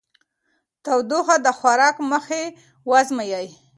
[0.83, 2.41] تودوخه د خوراک مخکې
[2.89, 3.47] وازمویئ.